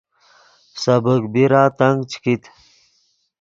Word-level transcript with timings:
سبیک 0.81 1.23
بیرا 1.33 1.63
تنگ 1.77 1.99
چے 2.09 2.17
کیت 2.23 2.43